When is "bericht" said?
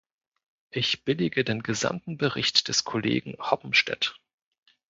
2.17-2.67